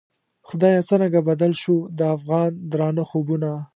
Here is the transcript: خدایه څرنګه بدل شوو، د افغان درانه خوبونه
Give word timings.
خدایه 0.47 0.81
څرنګه 0.87 1.19
بدل 1.29 1.51
شوو، 1.61 1.89
د 1.97 1.99
افغان 2.15 2.51
درانه 2.71 3.03
خوبونه 3.09 3.51